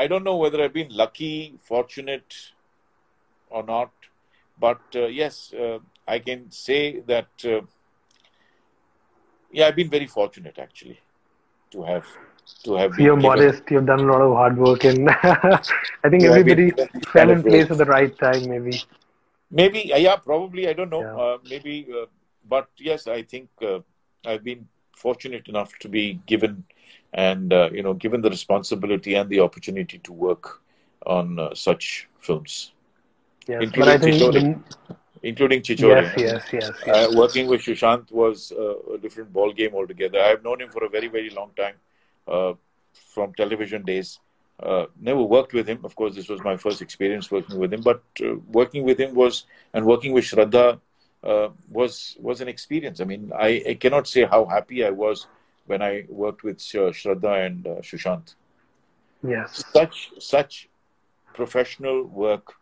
i 0.00 0.06
don't 0.10 0.24
know 0.28 0.36
whether 0.36 0.58
i've 0.62 0.74
been 0.74 0.90
lucky 1.02 1.54
fortunate 1.68 2.34
or 3.50 3.62
not 3.70 3.90
but 4.60 4.80
uh, 4.94 5.06
yes, 5.06 5.52
uh, 5.52 5.78
I 6.06 6.18
can 6.18 6.50
say 6.50 7.00
that 7.00 7.28
uh, 7.44 7.60
yeah, 9.52 9.66
I've 9.68 9.76
been 9.76 9.90
very 9.90 10.06
fortunate 10.06 10.58
actually 10.58 11.00
to 11.70 11.82
have 11.82 12.06
to 12.64 12.74
have. 12.74 12.98
You're 12.98 13.16
modest. 13.16 13.62
You've 13.70 13.86
done 13.86 14.00
a 14.00 14.12
lot 14.12 14.20
of 14.20 14.32
hard 14.34 14.58
work, 14.58 14.84
and 14.84 15.08
I 15.22 16.08
think 16.10 16.22
yeah, 16.22 16.30
everybody 16.30 16.72
fell 17.12 17.30
in 17.30 17.42
place 17.42 17.70
at 17.70 17.78
the 17.78 17.84
right 17.84 18.16
time. 18.18 18.48
Maybe. 18.48 18.82
Maybe 19.50 19.92
yeah, 19.94 20.16
probably 20.16 20.68
I 20.68 20.72
don't 20.72 20.90
know. 20.90 21.02
Yeah. 21.02 21.16
Uh, 21.16 21.38
maybe, 21.48 21.86
uh, 21.94 22.06
but 22.48 22.68
yes, 22.78 23.06
I 23.06 23.22
think 23.22 23.48
uh, 23.62 23.80
I've 24.26 24.44
been 24.44 24.66
fortunate 24.94 25.48
enough 25.48 25.78
to 25.78 25.88
be 25.88 26.20
given 26.26 26.64
and 27.14 27.52
you 27.72 27.82
know 27.82 27.94
given 27.94 28.20
the 28.20 28.28
responsibility 28.28 29.14
and 29.14 29.30
the 29.30 29.40
opportunity 29.40 29.98
to 29.98 30.12
work 30.12 30.60
on 31.06 31.50
such 31.54 32.08
films. 32.18 32.72
Yes, 33.48 33.62
including 33.62 34.00
Chhichhore. 34.00 34.62
Including 35.22 35.62
Chhichhore. 35.62 36.02
Yes, 36.02 36.14
yes, 36.18 36.44
yes. 36.52 36.72
yes. 36.86 37.08
Uh, 37.10 37.16
working 37.16 37.46
with 37.46 37.62
Sushant 37.62 38.12
was 38.12 38.52
uh, 38.52 38.94
a 38.94 38.98
different 38.98 39.32
ball 39.32 39.52
game 39.52 39.74
altogether. 39.74 40.20
I've 40.20 40.44
known 40.44 40.60
him 40.60 40.70
for 40.70 40.84
a 40.84 40.88
very, 40.88 41.08
very 41.08 41.30
long 41.30 41.50
time 41.56 41.74
uh, 42.28 42.52
from 43.14 43.32
television 43.34 43.82
days. 43.84 44.20
Uh, 44.62 44.86
never 45.00 45.22
worked 45.22 45.54
with 45.54 45.66
him. 45.68 45.80
Of 45.82 45.96
course, 45.96 46.14
this 46.14 46.28
was 46.28 46.42
my 46.42 46.56
first 46.56 46.82
experience 46.82 47.30
working 47.30 47.58
with 47.58 47.72
him. 47.72 47.80
But 47.80 48.02
uh, 48.22 48.34
working 48.48 48.84
with 48.84 49.00
him 49.00 49.14
was, 49.14 49.44
and 49.72 49.86
working 49.86 50.12
with 50.12 50.24
Shraddha 50.24 50.78
uh, 51.24 51.48
was 51.70 52.16
was 52.20 52.40
an 52.40 52.48
experience. 52.48 53.00
I 53.00 53.04
mean, 53.04 53.32
I, 53.36 53.62
I, 53.68 53.74
cannot 53.74 54.06
say 54.06 54.24
how 54.24 54.44
happy 54.44 54.84
I 54.84 54.90
was 54.90 55.26
when 55.66 55.80
I 55.82 56.04
worked 56.08 56.42
with 56.44 56.58
Shraddha 56.58 57.46
and 57.46 57.64
Sushant. 57.82 58.34
Yes. 59.26 59.64
Such 59.72 60.10
such 60.18 60.68
professional 61.34 62.04
work 62.04 62.54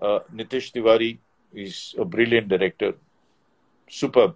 uh, 0.00 0.20
Nitesh 0.34 0.72
Tiwari 0.72 1.18
is 1.52 1.94
a 1.98 2.04
brilliant 2.04 2.48
director, 2.48 2.94
superb. 3.88 4.34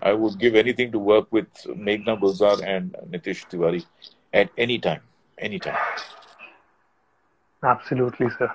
I 0.00 0.12
would 0.12 0.38
give 0.38 0.56
anything 0.56 0.90
to 0.92 0.98
work 0.98 1.30
with 1.30 1.46
Meghna 1.66 2.20
Gulzar 2.20 2.62
and 2.66 2.96
Nitesh 3.10 3.46
Tiwari 3.48 3.84
at 4.32 4.50
any 4.58 4.78
time, 4.78 5.02
any 5.38 5.58
time. 5.58 5.78
Absolutely, 7.62 8.28
sir. 8.38 8.52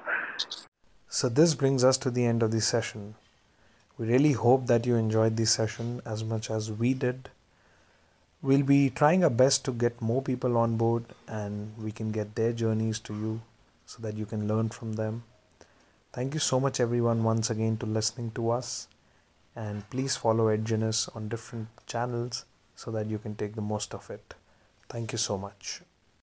So 1.07 1.29
this 1.29 1.55
brings 1.55 1.83
us 1.85 1.97
to 1.99 2.11
the 2.11 2.25
end 2.25 2.43
of 2.43 2.51
the 2.51 2.59
session. 2.59 3.15
We 3.97 4.07
really 4.07 4.33
hope 4.33 4.67
that 4.67 4.85
you 4.85 4.95
enjoyed 4.95 5.37
this 5.37 5.51
session 5.51 6.01
as 6.05 6.23
much 6.23 6.51
as 6.51 6.71
we 6.71 6.93
did. 6.93 7.29
We'll 8.41 8.63
be 8.63 8.89
trying 8.89 9.23
our 9.23 9.29
best 9.29 9.63
to 9.65 9.71
get 9.71 10.01
more 10.01 10.21
people 10.21 10.57
on 10.57 10.77
board 10.77 11.05
and 11.27 11.73
we 11.81 11.91
can 11.91 12.11
get 12.11 12.35
their 12.35 12.51
journeys 12.51 12.99
to 12.99 13.13
you 13.13 13.41
so 13.85 14.01
that 14.03 14.15
you 14.15 14.25
can 14.25 14.47
learn 14.47 14.69
from 14.69 14.93
them. 14.93 15.23
Thank 16.11 16.33
you 16.33 16.39
so 16.39 16.59
much 16.59 16.79
everyone 16.79 17.23
once 17.23 17.49
again 17.49 17.77
to 17.77 17.85
listening 17.85 18.31
to 18.31 18.49
us 18.49 18.87
and 19.55 19.89
please 19.89 20.15
follow 20.15 20.47
Edgeness 20.55 21.07
on 21.15 21.29
different 21.29 21.67
channels 21.85 22.45
so 22.75 22.91
that 22.91 23.07
you 23.07 23.19
can 23.19 23.35
take 23.35 23.55
the 23.55 23.61
most 23.61 23.93
of 23.93 24.09
it. 24.09 24.33
Thank 24.89 25.11
you 25.11 25.17
so 25.17 25.37
much. 25.37 25.81